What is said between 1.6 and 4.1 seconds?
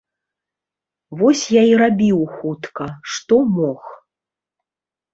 я і рабіў хутка, што мог.